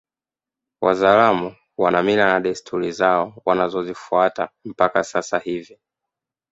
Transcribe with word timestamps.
Wazaramo 0.81 1.55
wana 1.77 2.03
mila 2.03 2.25
na 2.25 2.39
desturi 2.39 2.91
zao 2.91 3.41
wanazozifuata 3.45 4.49
mpaka 4.65 5.03
sasa 5.03 5.39
hivi 5.39 5.79